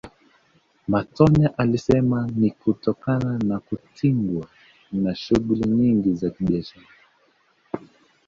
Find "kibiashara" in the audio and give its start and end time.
6.29-6.87